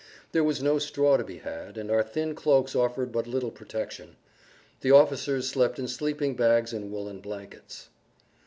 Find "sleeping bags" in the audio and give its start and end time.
5.87-6.73